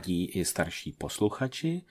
[0.00, 1.82] Mladí i starší posluchači,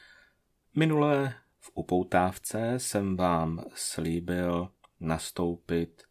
[0.76, 6.04] minule v upoutávce jsem vám slíbil nastoupit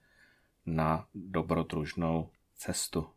[0.66, 3.08] na dobrodružnou cestu.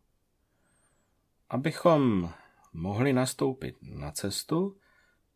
[1.50, 2.30] Abychom
[2.72, 4.78] mohli nastoupit na cestu,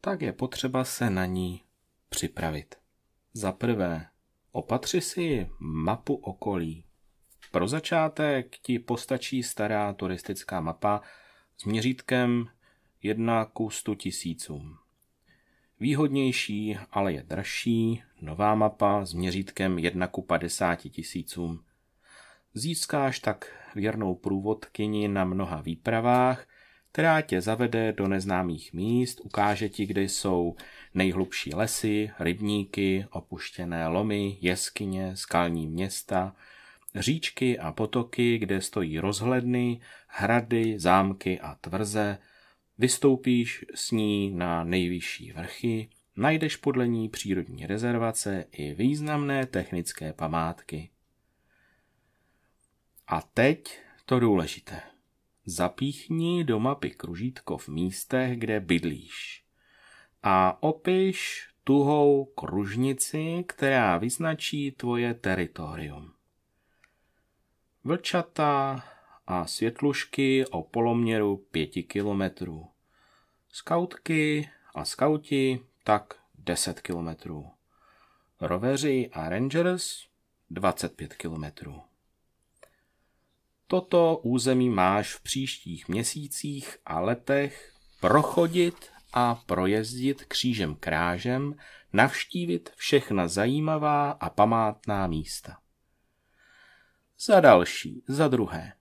[0.00, 1.64] tak je potřeba se na ní
[2.08, 2.74] připravit.
[3.32, 4.08] Za prvé,
[4.52, 6.84] opatři si mapu okolí.
[7.52, 11.00] Pro začátek ti postačí stará turistická mapa
[11.56, 12.48] s měřítkem
[13.02, 14.78] 1 ku 100 tisícům.
[15.80, 21.64] Výhodnější, ale je dražší, nová mapa s měřítkem 1 ku 50 tisícům.
[22.54, 26.46] Získáš tak věrnou průvodkyni na mnoha výpravách,
[26.92, 30.56] která tě zavede do neznámých míst, ukáže ti, kde jsou
[30.94, 36.36] nejhlubší lesy, rybníky, opuštěné lomy, jeskyně, skalní města,
[36.94, 42.18] říčky a potoky, kde stojí rozhledny, hrady, zámky a tvrze,
[42.78, 50.90] Vystoupíš s ní na nejvyšší vrchy, najdeš podle ní přírodní rezervace i významné technické památky.
[53.06, 54.82] A teď to důležité.
[55.44, 59.44] Zapíchni do mapy kružítko v místech, kde bydlíš.
[60.22, 66.12] A opiš tuhou kružnici, která vyznačí tvoje teritorium.
[67.84, 68.84] Vlčata,
[69.26, 72.66] a světlušky o poloměru pěti kilometrů.
[73.52, 77.50] Skautky a skauti tak 10 kilometrů.
[78.40, 80.06] Roveři a rangers
[80.50, 81.82] 25 kilometrů.
[83.66, 91.54] Toto území máš v příštích měsících a letech prochodit a projezdit křížem krážem,
[91.92, 95.58] navštívit všechna zajímavá a památná místa.
[97.18, 98.72] Za další, za druhé,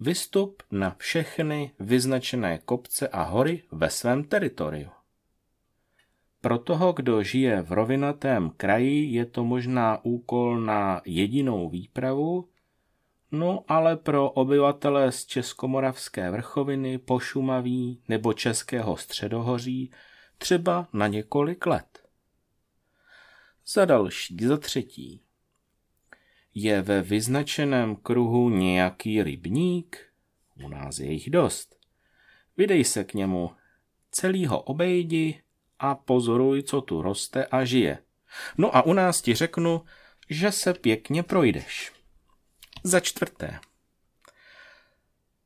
[0.00, 4.90] Vystup na všechny vyznačené kopce a hory ve svém teritoriu.
[6.40, 12.48] Pro toho, kdo žije v rovinatém kraji, je to možná úkol na jedinou výpravu,
[13.32, 19.92] no ale pro obyvatele z Českomoravské vrchoviny, Pošumaví nebo Českého středohoří
[20.38, 22.08] třeba na několik let.
[23.66, 25.25] Za další, za třetí,
[26.58, 29.98] je ve vyznačeném kruhu nějaký rybník?
[30.64, 31.76] U nás je jich dost.
[32.56, 33.50] Vydej se k němu,
[34.10, 35.42] celý ho obejdi
[35.78, 37.98] a pozoruj, co tu roste a žije.
[38.58, 39.84] No a u nás ti řeknu,
[40.30, 41.92] že se pěkně projdeš.
[42.84, 43.58] Za čtvrté.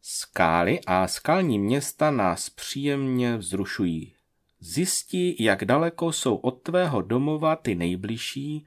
[0.02, 4.14] Skály a skalní města nás příjemně vzrušují.
[4.60, 8.66] Zjistí, jak daleko jsou od tvého domova ty nejbližší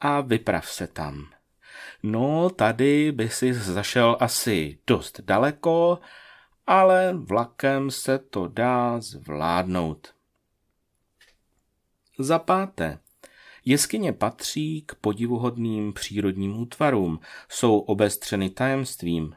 [0.00, 1.34] a vyprav se tam.
[2.02, 5.98] No, tady by si zašel asi dost daleko,
[6.66, 10.14] ale vlakem se to dá zvládnout.
[12.18, 12.98] Za páté.
[13.64, 19.34] Jeskyně patří k podivuhodným přírodním útvarům, jsou obestřeny tajemstvím.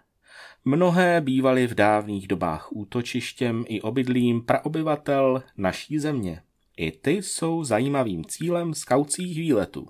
[0.65, 6.41] Mnohé bývaly v dávných dobách útočištěm i obydlím praobyvatel naší země.
[6.77, 9.87] I ty jsou zajímavým cílem skaucích výletů.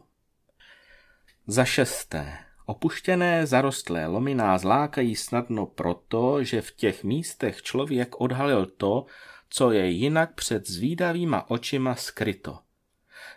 [1.50, 2.38] Za šesté.
[2.66, 9.06] Opuštěné zarostlé lomy nás lákají snadno proto, že v těch místech člověk odhalil to,
[9.50, 12.60] co je jinak před zvídavýma očima skryto.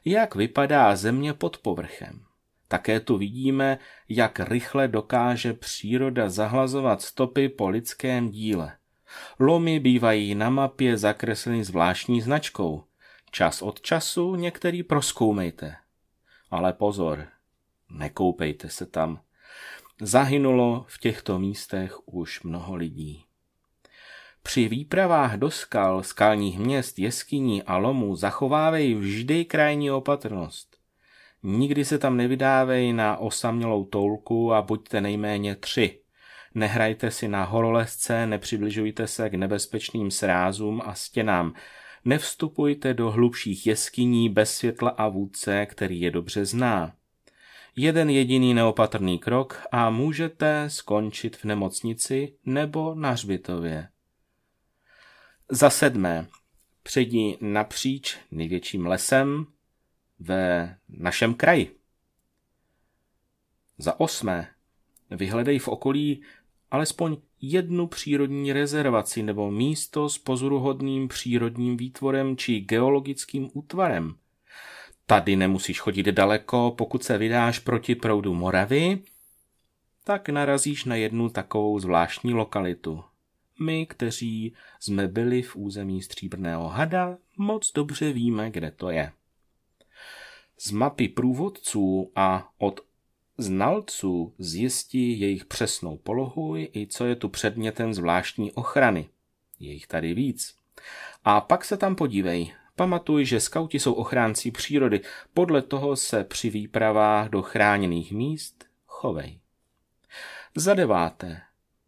[0.04, 2.24] Jak vypadá země pod povrchem.
[2.68, 3.78] Také tu vidíme,
[4.08, 8.76] jak rychle dokáže příroda zahlazovat stopy po lidském díle.
[9.38, 12.84] Lomy bývají na mapě zakresleny zvláštní značkou.
[13.30, 15.76] Čas od času některý proskoumejte.
[16.50, 17.26] Ale pozor,
[17.90, 19.20] nekoupejte se tam.
[20.00, 23.24] Zahynulo v těchto místech už mnoho lidí.
[24.42, 30.76] Při výpravách do skal, skalních měst, jeskyní a lomů zachovávej vždy krajní opatrnost.
[31.42, 36.00] Nikdy se tam nevydávej na osamělou toulku a buďte nejméně tři.
[36.54, 41.54] Nehrajte si na horolezce, nepřibližujte se k nebezpečným srázům a stěnám.
[42.04, 46.92] Nevstupujte do hlubších jeskyní bez světla a vůdce, který je dobře zná
[47.76, 53.88] jeden jediný neopatrný krok a můžete skončit v nemocnici nebo na hřbitově.
[55.50, 56.26] Za sedmé,
[56.82, 59.46] předí napříč největším lesem
[60.18, 61.76] ve našem kraji.
[63.78, 64.48] Za osmé,
[65.10, 66.22] vyhledej v okolí
[66.70, 74.14] alespoň jednu přírodní rezervaci nebo místo s pozoruhodným přírodním výtvorem či geologickým útvarem.
[75.10, 78.98] Tady nemusíš chodit daleko, pokud se vydáš proti proudu Moravy,
[80.04, 83.04] tak narazíš na jednu takovou zvláštní lokalitu.
[83.60, 89.12] My, kteří jsme byli v území Stříbrného hada, moc dobře víme, kde to je.
[90.58, 92.80] Z mapy průvodců a od
[93.38, 99.08] znalců zjistí jejich přesnou polohu i co je tu předmětem zvláštní ochrany.
[99.60, 100.54] Je jich tady víc.
[101.24, 102.59] A pak se tam podívej.
[102.80, 105.00] Pamatuj, že skauti jsou ochránci přírody.
[105.34, 109.40] Podle toho se při výpravách do chráněných míst chovej.
[110.54, 111.40] Za deváté.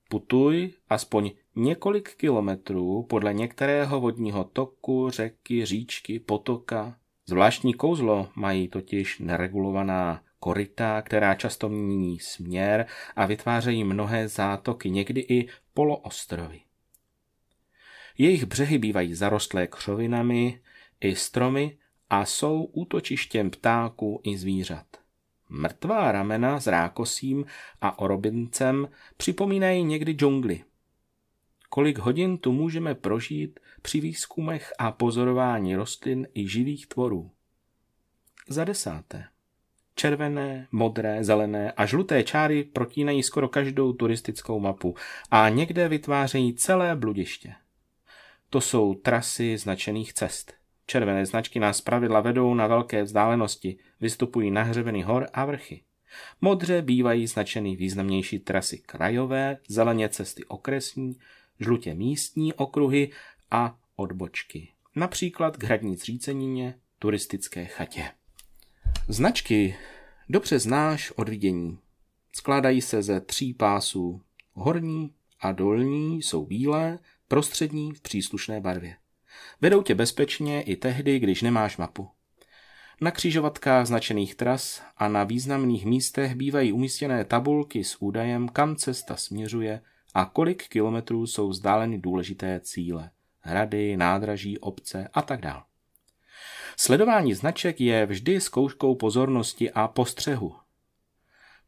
[0.09, 6.97] Putuj aspoň několik kilometrů podle některého vodního toku, řeky, říčky, potoka.
[7.27, 12.87] Zvláštní kouzlo mají totiž neregulovaná koryta, která často mění směr
[13.17, 16.61] a vytvářejí mnohé zátoky, někdy i poloostrovy.
[18.19, 20.61] Jejich břehy bývají zarostlé křovinami
[21.03, 21.79] i stromy
[22.11, 24.87] a jsou útočištěm ptáků i zvířat.
[25.49, 27.45] Mrtvá ramena s rákosím
[27.81, 30.65] a orobincem připomínají někdy džungly.
[31.69, 37.31] Kolik hodin tu můžeme prožít při výzkumech a pozorování rostlin i živých tvorů?
[38.49, 39.25] Za desáté.
[39.95, 44.95] Červené, modré, zelené a žluté čáry protínají skoro každou turistickou mapu
[45.31, 47.55] a někde vytvářejí celé bludiště.
[48.51, 50.62] To jsou trasy značených cest.
[50.87, 55.83] Červené značky nás pravidla vedou na velké vzdálenosti, vystupují na hřebeny hor a vrchy.
[56.41, 61.17] Modře bývají značeny významnější trasy krajové, zeleně cesty okresní,
[61.61, 63.11] žlutě místní okruhy
[63.51, 64.69] a odbočky.
[64.97, 68.11] Například k hradní zřícenině, turistické chatě.
[69.09, 69.77] Značky
[70.29, 71.79] dobře znáš od vidění.
[72.33, 74.21] Skládají se ze tří pásů.
[74.53, 78.97] Horní a dolní jsou bílé, prostřední v příslušné barvě.
[79.61, 82.09] Vedou tě bezpečně i tehdy, když nemáš mapu.
[83.01, 89.17] Na křižovatkách značených tras a na významných místech bývají umístěné tabulky s údajem, kam cesta
[89.17, 89.81] směřuje
[90.15, 93.11] a kolik kilometrů jsou vzdáleny důležité cíle.
[93.41, 95.63] Hrady, nádraží, obce a tak dále.
[96.77, 100.57] Sledování značek je vždy zkouškou pozornosti a postřehu.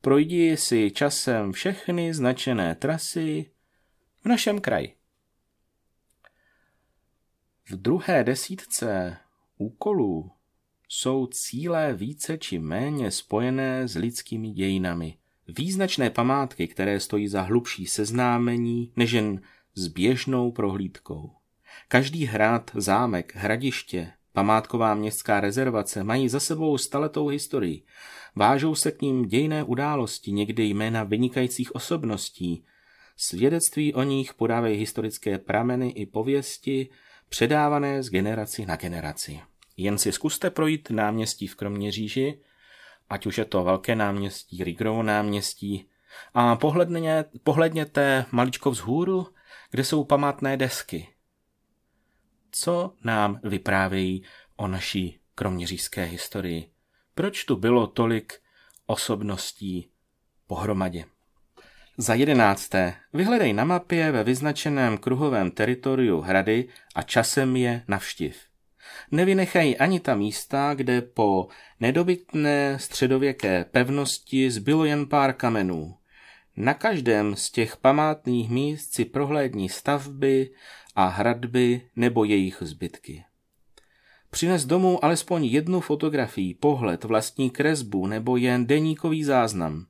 [0.00, 3.50] Projdi si časem všechny značené trasy
[4.24, 4.94] v našem kraji.
[7.70, 9.16] V druhé desítce
[9.58, 10.30] úkolů
[10.88, 15.16] jsou cíle více či méně spojené s lidskými dějinami.
[15.48, 19.40] Význačné památky, které stojí za hlubší seznámení než jen
[19.74, 21.30] s běžnou prohlídkou.
[21.88, 27.82] Každý hrad, zámek, hradiště, Památková městská rezervace mají za sebou staletou historii.
[28.36, 32.64] Vážou se k ním dějné události, někdy jména vynikajících osobností.
[33.16, 36.88] Svědectví o nich podávají historické prameny i pověsti,
[37.34, 39.40] předávané z generaci na generaci.
[39.76, 42.40] Jen si zkuste projít náměstí v Kroměříži,
[43.10, 45.88] ať už je to velké náměstí, Rigrovo náměstí,
[46.34, 49.26] a pohledně, pohledněte maličko vzhůru,
[49.70, 51.08] kde jsou památné desky
[52.54, 54.24] co nám vyprávějí
[54.56, 56.70] o naší kroměřížské historii.
[57.14, 58.42] Proč tu bylo tolik
[58.86, 59.90] osobností
[60.46, 61.04] pohromadě?
[61.96, 68.36] Za jedenácté, vyhledej na mapě ve vyznačeném kruhovém teritoriu hrady a časem je navštiv.
[69.10, 71.48] Nevynechají ani ta místa, kde po
[71.80, 75.94] nedobytné středověké pevnosti zbylo jen pár kamenů.
[76.56, 80.50] Na každém z těch památných míst si prohlédní stavby,
[80.94, 83.24] a hradby nebo jejich zbytky.
[84.30, 89.86] Přines domů alespoň jednu fotografii, pohled, vlastní kresbu nebo jen deníkový záznam.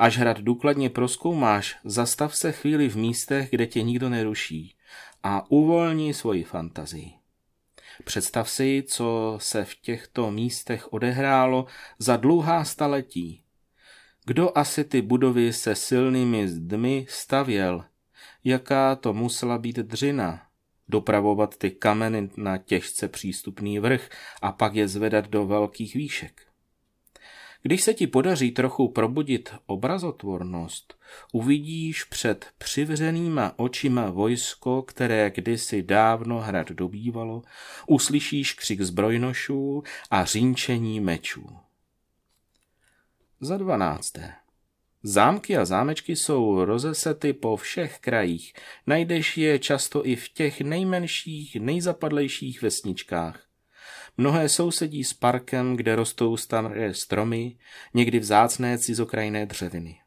[0.00, 4.74] Až hrad důkladně proskoumáš, zastav se chvíli v místech, kde tě nikdo neruší
[5.22, 7.12] a uvolni svoji fantazii.
[8.04, 11.66] Představ si, co se v těchto místech odehrálo
[11.98, 13.42] za dlouhá staletí.
[14.24, 17.84] Kdo asi ty budovy se silnými zdmi stavěl
[18.44, 20.42] jaká to musela být dřina.
[20.88, 24.08] Dopravovat ty kameny na těžce přístupný vrch
[24.42, 26.49] a pak je zvedat do velkých výšek.
[27.62, 30.94] Když se ti podaří trochu probudit obrazotvornost,
[31.32, 37.42] uvidíš před přivřenýma očima vojsko, které kdysi dávno hrad dobývalo,
[37.86, 41.56] uslyšíš křik zbrojnošů a řínčení mečů.
[43.40, 44.32] Za dvanácté.
[45.02, 48.52] Zámky a zámečky jsou rozesety po všech krajích.
[48.86, 53.49] Najdeš je často i v těch nejmenších, nejzapadlejších vesničkách.
[54.16, 57.56] Mnohé sousedí s parkem, kde rostou staré stromy,
[57.94, 60.00] někdy vzácné cizokrajné dřeviny.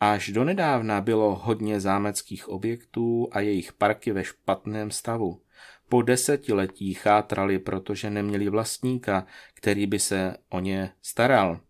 [0.00, 5.40] Až donedávna bylo hodně zámeckých objektů a jejich parky ve špatném stavu.
[5.88, 11.60] Po desetiletí chátrali, protože neměli vlastníka, který by se o ně staral.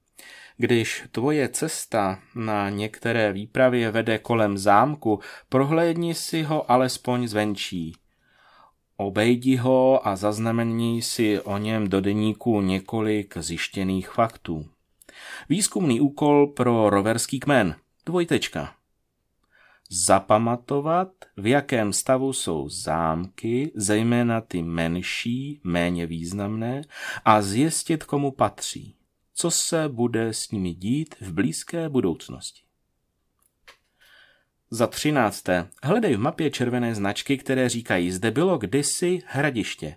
[0.56, 7.92] Když tvoje cesta na některé výpravě vede kolem zámku, prohlédni si ho alespoň zvenčí.
[8.96, 14.68] Obejdi ho a zaznamení si o něm do deníku několik zjištěných faktů.
[15.48, 17.76] Výzkumný úkol pro roverský kmen.
[18.06, 18.74] Dvojtečka.
[20.06, 26.82] Zapamatovat, v jakém stavu jsou zámky, zejména ty menší, méně významné,
[27.24, 28.96] a zjistit, komu patří
[29.34, 32.63] co se bude s nimi dít v blízké budoucnosti.
[34.74, 39.96] Za třinácté, hledej v mapě červené značky, které říkají, zde bylo kdysi hradiště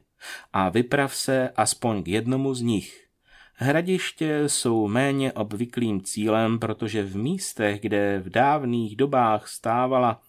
[0.53, 3.07] a vyprav se aspoň k jednomu z nich.
[3.53, 10.21] Hradiště jsou méně obvyklým cílem, protože v místech, kde v dávných dobách stávala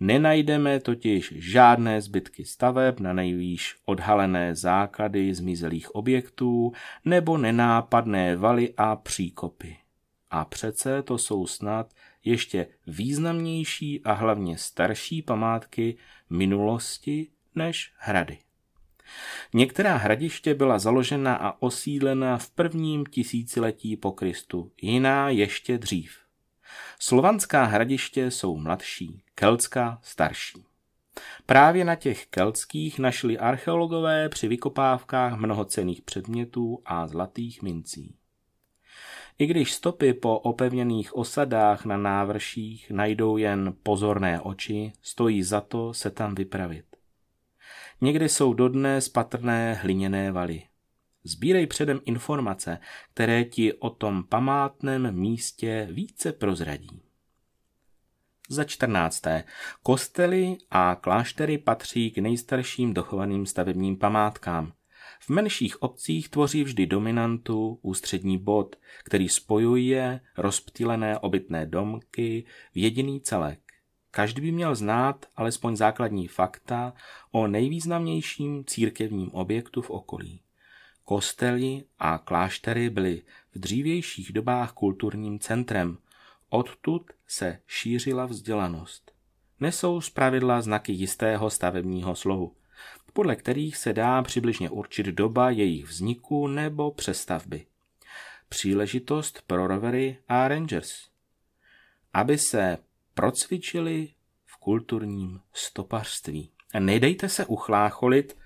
[0.00, 6.72] Nenajdeme totiž žádné zbytky staveb na nejvýš odhalené základy zmizelých objektů
[7.04, 9.81] nebo nenápadné valy a příkopy.
[10.32, 15.96] A přece to jsou snad ještě významnější a hlavně starší památky
[16.30, 18.38] minulosti než hrady.
[19.54, 26.18] Některá hradiště byla založena a osídlena v prvním tisíciletí po Kristu, jiná ještě dřív.
[26.98, 30.64] Slovanská hradiště jsou mladší, keltská starší.
[31.46, 38.14] Právě na těch keltských našli archeologové při vykopávkách mnoho cených předmětů a zlatých mincí.
[39.38, 45.94] I když stopy po opevněných osadách na návrších najdou jen pozorné oči, stojí za to
[45.94, 46.84] se tam vypravit.
[48.00, 50.62] Někdy jsou dodnes patrné hliněné valy.
[51.24, 52.78] Sbírej předem informace,
[53.14, 57.02] které ti o tom památném místě více prozradí.
[58.48, 59.44] Za čtrnácté.
[59.82, 64.72] Kostely a kláštery patří k nejstarším dochovaným stavebním památkám.
[65.24, 73.20] V menších obcích tvoří vždy dominantu ústřední bod, který spojuje rozptýlené obytné domky v jediný
[73.20, 73.60] celek.
[74.10, 76.92] Každý by měl znát alespoň základní fakta
[77.30, 80.40] o nejvýznamnějším církevním objektu v okolí.
[81.04, 83.22] Kostely a kláštery byly
[83.54, 85.98] v dřívějších dobách kulturním centrem.
[86.48, 89.12] Odtud se šířila vzdělanost.
[89.60, 92.56] Nesou zpravidla znaky jistého stavebního slohu,
[93.12, 97.66] podle kterých se dá přibližně určit doba jejich vzniku nebo přestavby.
[98.48, 101.08] Příležitost pro rovery a rangers.
[102.12, 102.78] Aby se
[103.14, 104.08] procvičili
[104.44, 106.50] v kulturním stopařství.
[106.78, 108.36] Nedejte se uchlácholit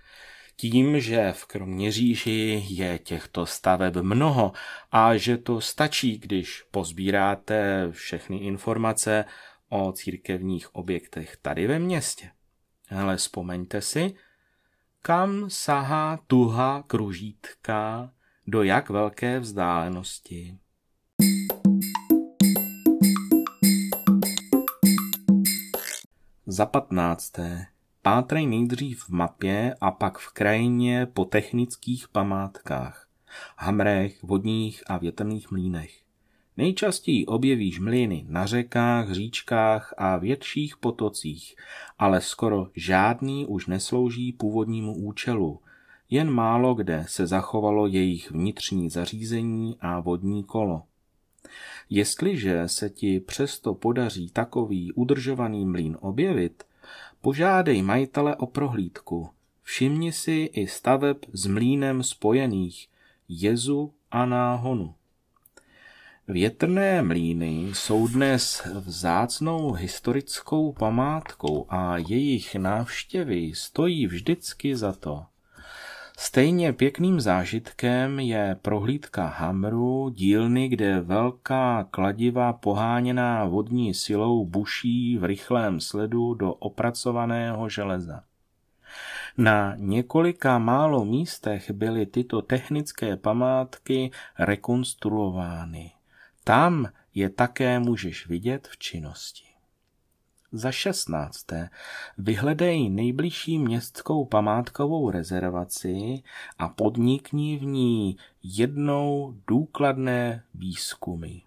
[0.57, 4.53] tím, že v Kroměříži je těchto staveb mnoho
[4.93, 9.25] a že to stačí, když pozbíráte všechny informace
[9.69, 12.31] o církevních objektech tady ve městě.
[12.91, 14.15] Ale vzpomeňte si,
[15.03, 18.11] kam sahá tuha kružítka
[18.47, 20.59] do jak velké vzdálenosti.
[26.47, 27.67] Za patnácté.
[28.03, 33.09] Pátrej nejdřív v mapě a pak v krajině po technických památkách,
[33.59, 36.06] hamrech, vodních a větrných mlínech.
[36.57, 41.57] Nejčastěji objevíš mlýny na řekách, říčkách a větších potocích,
[41.99, 45.61] ale skoro žádný už neslouží původnímu účelu.
[46.11, 50.83] Jen málo kde se zachovalo jejich vnitřní zařízení a vodní kolo.
[51.91, 56.65] Jestliže se ti přesto podaří takový udržovaný mlýn objevit,
[57.21, 59.31] Požádej majitele o prohlídku.
[59.63, 62.89] Všimni si i staveb s mlínem spojených,
[63.29, 64.95] jezu a náhonu.
[66.29, 75.25] Větrné mlíny jsou dnes vzácnou historickou památkou a jejich návštěvy stojí vždycky za to.
[76.19, 85.25] Stejně pěkným zážitkem je prohlídka Hamru, dílny, kde velká kladiva poháněná vodní silou buší v
[85.25, 88.23] rychlém sledu do opracovaného železa.
[89.39, 95.96] Na několika málo místech byly tyto technické památky rekonstruovány.
[96.47, 99.45] Tam je také můžeš vidět v činnosti.
[100.53, 101.71] Za šestnácté,
[102.19, 106.23] vyhledej nejbližší městskou památkovou rezervaci
[106.59, 111.41] a podnikni v ní jednou důkladné výzkumy.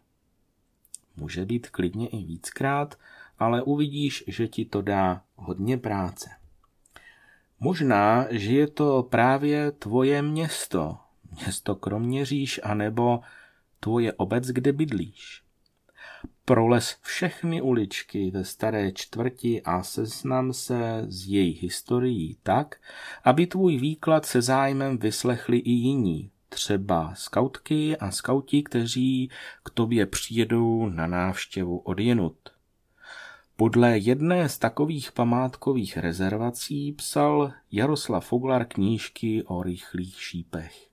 [1.16, 2.96] může být klidně i víckrát,
[3.38, 6.30] ale uvidíš, že ti to dá hodně práce.
[7.60, 10.98] Možná, že je to právě tvoje město,
[11.32, 13.20] město Kroměříž, anebo
[13.80, 15.44] tvoje obec, kde bydlíš.
[16.46, 22.82] Prolez všechny uličky ve staré čtvrti a seznam se s její historií tak,
[23.24, 29.30] aby tvůj výklad se zájmem vyslechli i jiní, třeba skautky a skauti, kteří
[29.64, 32.38] k tobě přijedou na návštěvu odjenut.
[33.56, 40.89] Podle jedné z takových památkových rezervací psal Jaroslav Foglar knížky o rychlých šípech.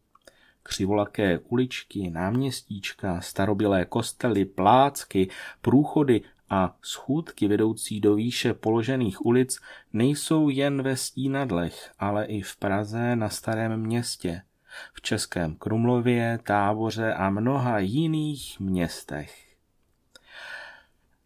[0.67, 5.29] Křivolaké uličky, náměstíčka, starobylé kostely, plácky,
[5.61, 9.61] průchody a schůdky vedoucí do výše položených ulic
[9.93, 14.43] nejsou jen ve stínadlech, ale i v Praze na starém městě,
[14.95, 19.47] v Českém Krumlově, Táboře a mnoha jiných městech.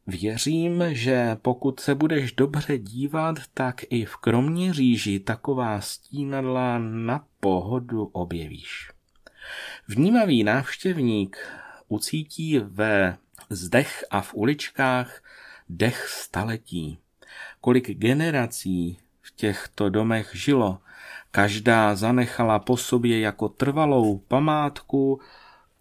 [0.07, 8.05] Věřím, že pokud se budeš dobře dívat, tak i v Kroměříži taková stínadla na pohodu
[8.05, 9.00] objevíš.
[9.89, 11.39] Vnímavý návštěvník
[11.89, 13.17] ucítí ve
[13.51, 15.23] zdech a v uličkách
[15.69, 16.99] dech staletí.
[17.61, 20.79] Kolik generací v těchto domech žilo,
[21.31, 25.21] každá zanechala po sobě jako trvalou památku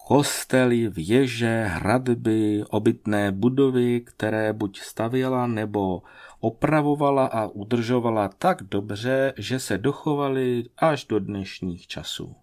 [0.08, 6.02] kostely, věže, hradby, obytné budovy, které buď stavěla nebo
[6.40, 12.36] opravovala a udržovala tak dobře, že se dochovaly až do dnešních časů.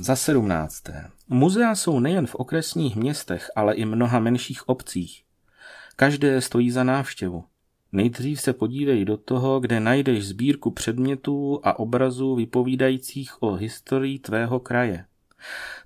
[0.00, 1.10] Za sedmnácté.
[1.28, 5.22] Muzea jsou nejen v okresních městech, ale i mnoha menších obcích.
[5.96, 7.44] Každé stojí za návštěvu.
[7.92, 14.60] Nejdřív se podívej do toho, kde najdeš sbírku předmětů a obrazů vypovídajících o historii tvého
[14.60, 15.04] kraje.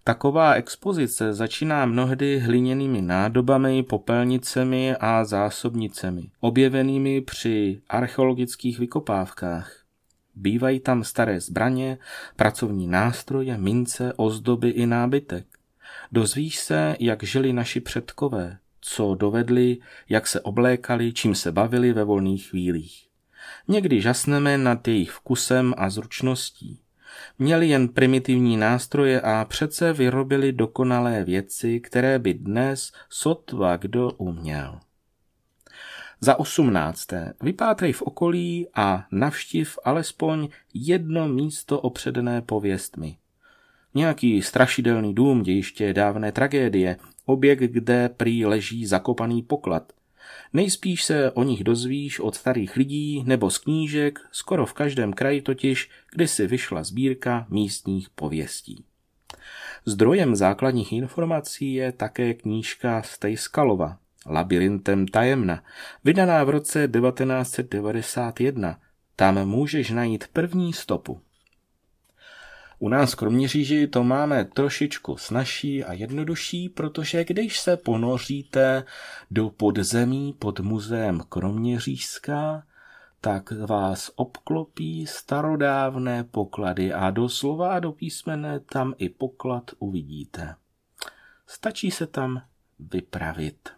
[0.04, 9.85] Taková expozice začíná mnohdy hliněnými nádobami, popelnicemi a zásobnicemi, objevenými při archeologických vykopávkách.
[10.36, 11.98] Bývají tam staré zbraně,
[12.36, 15.46] pracovní nástroje, mince, ozdoby i nábytek.
[16.12, 22.04] Dozvíš se, jak žili naši předkové, co dovedli, jak se oblékali, čím se bavili ve
[22.04, 23.06] volných chvílích.
[23.68, 26.80] Někdy žasneme nad jejich vkusem a zručností.
[27.38, 34.80] Měli jen primitivní nástroje a přece vyrobili dokonalé věci, které by dnes sotva kdo uměl.
[36.20, 43.16] Za osmnácté, vypátrej v okolí a navštiv alespoň jedno místo opředené pověstmi.
[43.94, 49.92] Nějaký strašidelný dům dějiště dávné tragédie, objekt, kde prý leží zakopaný poklad.
[50.52, 55.42] Nejspíš se o nich dozvíš od starých lidí nebo z knížek, skoro v každém kraji
[55.42, 58.84] totiž, kdy si vyšla sbírka místních pověstí.
[59.84, 63.98] Zdrojem základních informací je také knížka Stejskalova,
[64.28, 65.62] Labirintem tajemna,
[66.04, 68.78] vydaná v roce 1991.
[69.17, 71.21] Tam můžeš najít první stopu.
[72.78, 78.84] U nás v Kroměříži to máme trošičku snažší a jednodušší, protože když se ponoříte
[79.30, 82.62] do podzemí pod muzeem Kroměřížská,
[83.21, 90.54] tak vás obklopí starodávné poklady a doslova a do písmene tam i poklad uvidíte.
[91.47, 92.43] Stačí se tam
[92.78, 93.69] vypravit.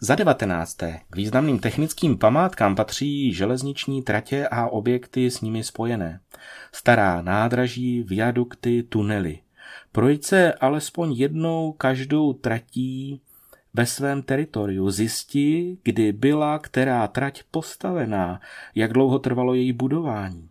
[0.00, 6.20] Za devatenácté k významným technickým památkám patří železniční tratě a objekty s nimi spojené.
[6.72, 9.38] Stará nádraží, viadukty, tunely.
[9.92, 13.20] Projď se alespoň jednou každou tratí
[13.74, 14.90] ve svém teritoriu.
[14.90, 18.40] Zjistí, kdy byla která trať postavená,
[18.74, 20.48] jak dlouho trvalo její budování.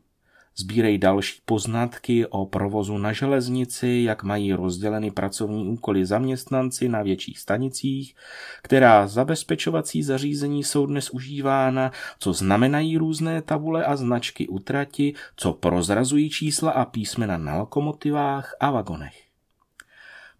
[0.59, 7.39] Sbírej další poznatky o provozu na železnici, jak mají rozděleny pracovní úkoly zaměstnanci na větších
[7.39, 8.15] stanicích,
[8.61, 16.29] která zabezpečovací zařízení jsou dnes užívána, co znamenají různé tabule a značky utrati, co prozrazují
[16.29, 19.23] čísla a písmena na lokomotivách a vagonech.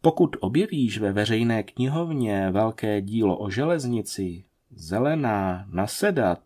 [0.02, 4.44] Pokud objevíš ve veřejné knihovně velké dílo o železnici,
[4.76, 6.40] zelená, nasedat,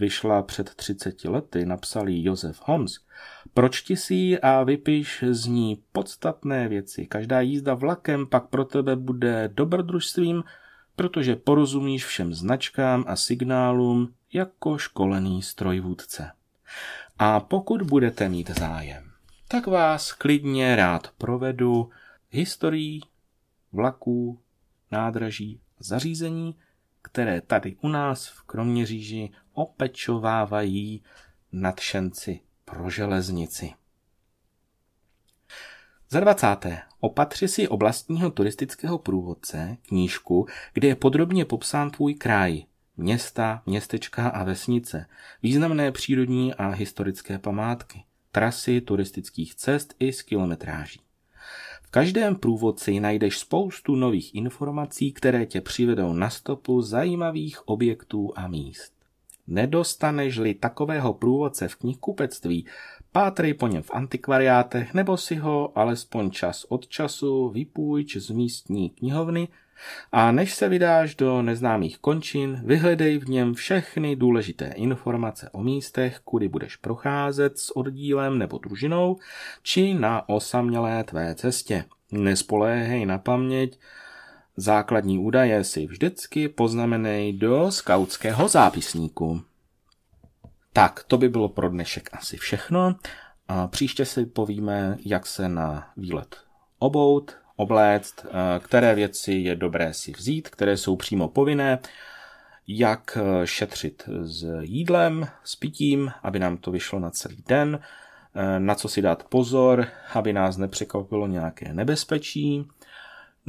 [0.00, 2.98] vyšla před 30 lety, napsal ji Josef Hons,
[3.54, 7.06] pročti si ji a vypiš z ní podstatné věci.
[7.06, 10.44] Každá jízda vlakem pak pro tebe bude dobrodružstvím,
[10.96, 16.30] protože porozumíš všem značkám a signálům jako školený strojvůdce.
[17.18, 19.10] A pokud budete mít zájem,
[19.48, 21.90] tak vás klidně rád provedu
[22.30, 23.00] historií
[23.72, 24.40] vlaků,
[24.90, 26.56] nádraží, zařízení,
[27.02, 31.02] které tady u nás v Kroměříži opečovávají
[31.52, 33.72] nadšenci pro železnici.
[36.10, 36.46] Za 20.
[37.00, 42.62] Opatři si oblastního turistického průvodce knížku, kde je podrobně popsán tvůj kraj,
[42.96, 45.06] města, městečka a vesnice,
[45.42, 51.00] významné přírodní a historické památky, trasy turistických cest i z kilometráží.
[51.82, 58.48] V každém průvodci najdeš spoustu nových informací, které tě přivedou na stopu zajímavých objektů a
[58.48, 58.99] míst.
[59.50, 62.66] Nedostaneš-li takového průvodce v knihkupectví,
[63.12, 68.90] pátrej po něm v antikvariátech nebo si ho alespoň čas od času vypůjč z místní
[68.90, 69.48] knihovny
[70.12, 76.20] a než se vydáš do neznámých končin, vyhledej v něm všechny důležité informace o místech,
[76.24, 79.16] kudy budeš procházet s oddílem nebo družinou,
[79.62, 81.84] či na osamělé tvé cestě.
[82.12, 83.78] Nespoléhej na paměť,
[84.60, 89.42] základní údaje si vždycky poznamenej do skautského zápisníku.
[90.72, 92.94] Tak, to by bylo pro dnešek asi všechno.
[93.48, 96.36] A příště si povíme, jak se na výlet
[96.78, 101.78] obout, obléct, eh, které věci je dobré si vzít, které jsou přímo povinné,
[102.66, 107.80] jak eh, šetřit s jídlem, s pitím, aby nám to vyšlo na celý den,
[108.34, 112.68] eh, na co si dát pozor, aby nás nepřekvapilo nějaké nebezpečí.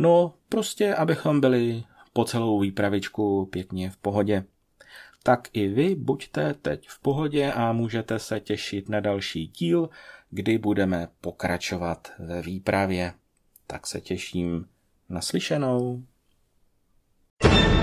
[0.01, 1.83] No, prostě, abychom byli
[2.13, 4.43] po celou výpravičku pěkně v pohodě.
[5.23, 9.89] Tak i vy buďte teď v pohodě a můžete se těšit na další díl,
[10.29, 13.13] kdy budeme pokračovat ve výpravě
[13.71, 14.65] tak se těším
[15.09, 16.03] na slyšenou.
[17.41, 17.80] thank you